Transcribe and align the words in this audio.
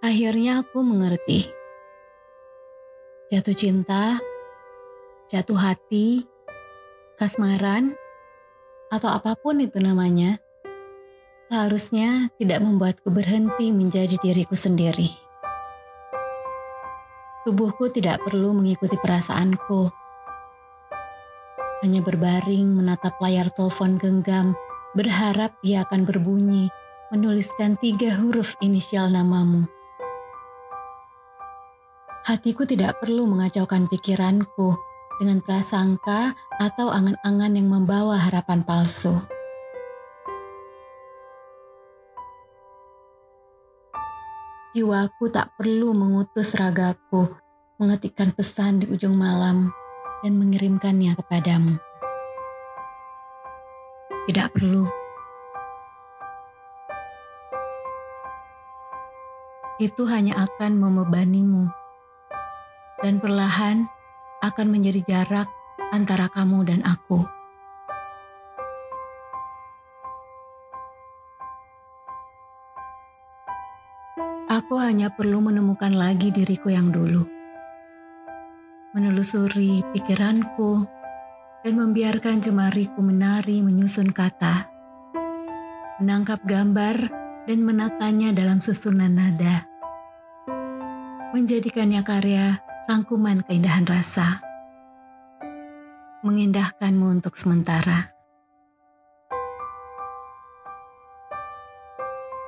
Akhirnya 0.00 0.64
aku 0.64 0.80
mengerti. 0.80 1.44
Jatuh 3.28 3.52
cinta, 3.52 4.16
jatuh 5.28 5.60
hati, 5.60 6.24
kasmaran, 7.20 7.92
atau 8.88 9.12
apa 9.12 9.36
pun 9.36 9.60
itu 9.60 9.76
namanya, 9.76 10.40
seharusnya 11.52 12.32
tidak 12.40 12.64
membuatku 12.64 13.12
berhenti 13.12 13.76
menjadi 13.76 14.16
diriku 14.16 14.56
sendiri. 14.56 15.12
Tubuhku 17.44 17.92
tidak 17.92 18.24
perlu 18.24 18.56
mengikuti 18.56 18.96
perasaanku. 18.96 19.92
Hanya 21.84 22.00
berbaring 22.00 22.72
menatap 22.72 23.20
layar 23.20 23.52
telepon 23.52 24.00
genggam, 24.00 24.56
berharap 24.96 25.60
ia 25.60 25.84
akan 25.84 26.08
berbunyi, 26.08 26.72
menuliskan 27.12 27.76
tiga 27.76 28.16
huruf 28.16 28.56
inisial 28.64 29.12
namamu. 29.12 29.68
Hatiku 32.30 32.62
tidak 32.62 33.02
perlu 33.02 33.26
mengacaukan 33.26 33.90
pikiranku 33.90 34.78
dengan 35.18 35.42
prasangka 35.42 36.38
atau 36.62 36.86
angan-angan 36.86 37.58
yang 37.58 37.66
membawa 37.66 38.22
harapan 38.22 38.62
palsu. 38.62 39.18
Jiwaku 44.70 45.26
tak 45.34 45.58
perlu 45.58 45.90
mengutus 45.90 46.54
ragaku 46.54 47.26
mengetikkan 47.82 48.30
pesan 48.30 48.78
di 48.78 48.86
ujung 48.86 49.18
malam 49.18 49.74
dan 50.22 50.38
mengirimkannya 50.38 51.18
kepadamu. 51.18 51.82
Tidak 54.30 54.54
perlu. 54.54 54.86
Itu 59.82 60.06
hanya 60.06 60.46
akan 60.46 60.78
membebanimu 60.78 61.79
dan 63.00 63.16
perlahan 63.16 63.88
akan 64.44 64.66
menjadi 64.68 65.00
jarak 65.04 65.48
antara 65.92 66.28
kamu 66.28 66.68
dan 66.68 66.80
aku. 66.84 67.24
Aku 74.50 74.82
hanya 74.82 75.14
perlu 75.14 75.38
menemukan 75.38 75.94
lagi 75.94 76.34
diriku 76.34 76.74
yang 76.74 76.90
dulu, 76.90 77.22
menelusuri 78.92 79.86
pikiranku, 79.94 80.84
dan 81.62 81.74
membiarkan 81.78 82.42
jemariku 82.42 82.98
menari 82.98 83.62
menyusun 83.62 84.10
kata, 84.10 84.66
menangkap 86.02 86.42
gambar, 86.42 86.96
dan 87.46 87.58
menatanya 87.62 88.34
dalam 88.34 88.58
susunan 88.58 89.14
nada, 89.14 89.70
menjadikannya 91.30 92.02
karya 92.02 92.58
rangkuman 92.90 93.46
keindahan 93.46 93.86
rasa, 93.86 94.42
mengindahkanmu 96.26 97.22
untuk 97.22 97.38
sementara. 97.38 98.10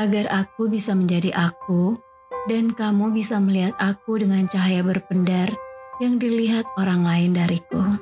Agar 0.00 0.32
aku 0.32 0.72
bisa 0.72 0.96
menjadi 0.96 1.36
aku, 1.36 2.00
dan 2.48 2.72
kamu 2.72 3.12
bisa 3.12 3.36
melihat 3.36 3.76
aku 3.76 4.16
dengan 4.16 4.48
cahaya 4.48 4.80
berpendar 4.80 5.52
yang 6.00 6.16
dilihat 6.16 6.64
orang 6.80 7.04
lain 7.04 7.36
dariku. 7.36 8.00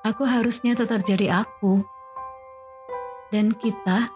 Aku 0.00 0.24
harusnya 0.24 0.72
tetap 0.72 1.04
jadi 1.04 1.44
aku, 1.44 1.84
dan 3.28 3.52
kita 3.52 4.08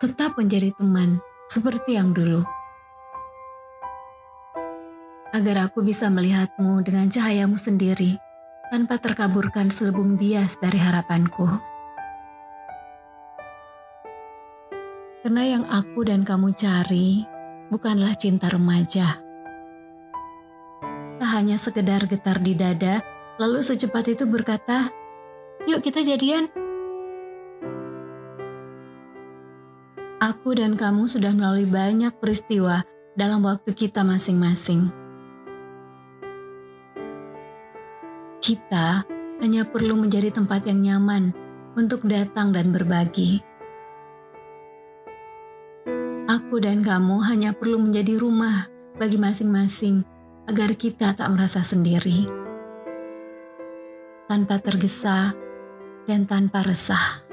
tetap 0.00 0.40
menjadi 0.40 0.72
teman 0.80 1.20
seperti 1.44 2.00
yang 2.00 2.16
dulu 2.16 2.55
agar 5.36 5.68
aku 5.68 5.84
bisa 5.84 6.08
melihatmu 6.08 6.80
dengan 6.80 7.12
cahayamu 7.12 7.60
sendiri 7.60 8.16
tanpa 8.72 8.96
terkaburkan 8.96 9.68
selubung 9.68 10.16
bias 10.16 10.56
dari 10.64 10.80
harapanku. 10.80 11.44
Karena 15.20 15.42
yang 15.44 15.64
aku 15.68 16.08
dan 16.08 16.24
kamu 16.24 16.56
cari 16.56 17.28
bukanlah 17.68 18.16
cinta 18.16 18.48
remaja. 18.48 19.20
Tak 21.20 21.30
hanya 21.36 21.60
sekedar 21.60 22.08
getar 22.08 22.40
di 22.40 22.56
dada, 22.56 23.04
lalu 23.36 23.60
secepat 23.60 24.16
itu 24.16 24.24
berkata, 24.24 24.88
"Yuk 25.68 25.84
kita 25.84 26.00
jadian." 26.00 26.48
Aku 30.16 30.56
dan 30.56 30.80
kamu 30.80 31.04
sudah 31.04 31.36
melalui 31.36 31.68
banyak 31.68 32.16
peristiwa 32.16 32.88
dalam 33.20 33.44
waktu 33.44 33.76
kita 33.76 34.00
masing-masing. 34.00 35.05
Kita 38.36 39.00
hanya 39.40 39.64
perlu 39.64 39.96
menjadi 39.96 40.28
tempat 40.28 40.68
yang 40.68 40.84
nyaman 40.84 41.32
untuk 41.72 42.04
datang 42.04 42.52
dan 42.52 42.68
berbagi. 42.68 43.40
Aku 46.28 46.60
dan 46.60 46.84
kamu 46.84 47.16
hanya 47.32 47.56
perlu 47.56 47.80
menjadi 47.80 48.20
rumah 48.20 48.68
bagi 49.00 49.16
masing-masing 49.16 50.04
agar 50.50 50.76
kita 50.76 51.16
tak 51.16 51.28
merasa 51.32 51.64
sendiri. 51.64 52.28
Tanpa 54.28 54.60
tergesa 54.60 55.32
dan 56.04 56.28
tanpa 56.28 56.60
resah. 56.66 57.24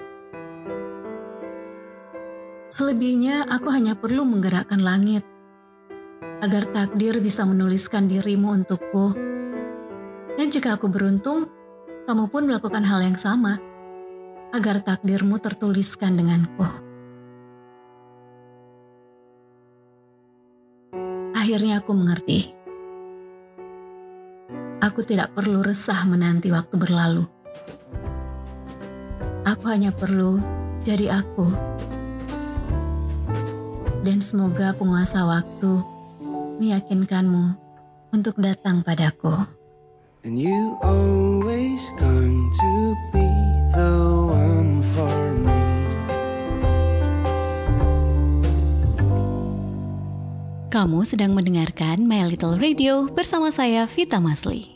Selebihnya 2.72 3.44
aku 3.50 3.70
hanya 3.70 3.94
perlu 4.00 4.24
menggerakkan 4.24 4.80
langit 4.80 5.28
agar 6.40 6.64
takdir 6.72 7.20
bisa 7.20 7.44
menuliskan 7.46 8.10
dirimu 8.10 8.50
untukku 8.56 9.34
dan 10.34 10.48
jika 10.50 10.76
aku 10.78 10.90
beruntung, 10.90 11.50
kamu 12.10 12.28
pun 12.28 12.50
melakukan 12.50 12.84
hal 12.84 13.00
yang 13.06 13.16
sama, 13.16 13.62
agar 14.54 14.82
takdirmu 14.82 15.38
tertuliskan 15.42 16.14
denganku. 16.18 16.66
Akhirnya 21.34 21.84
aku 21.84 21.92
mengerti. 21.92 22.56
Aku 24.84 25.04
tidak 25.04 25.32
perlu 25.36 25.64
resah 25.64 26.04
menanti 26.08 26.52
waktu 26.52 26.76
berlalu. 26.76 27.24
Aku 29.44 29.64
hanya 29.68 29.92
perlu 29.92 30.40
jadi 30.88 31.24
aku. 31.24 31.48
Dan 34.04 34.20
semoga 34.20 34.76
penguasa 34.76 35.24
waktu 35.24 35.84
meyakinkanmu 36.60 37.56
untuk 38.12 38.36
datang 38.40 38.84
padaku. 38.84 39.63
And 40.24 40.40
you 40.40 40.80
always 40.80 41.84
going 42.00 42.48
to 42.56 42.72
be 43.12 43.28
the 43.76 43.92
one 44.24 44.80
for 44.96 45.20
me 45.44 45.60
Kamu 50.72 51.04
sedang 51.04 51.36
mendengarkan 51.36 52.08
My 52.08 52.24
Little 52.24 52.56
Radio 52.56 53.12
bersama 53.12 53.52
saya 53.52 53.84
Vita 53.84 54.24
Masli. 54.24 54.73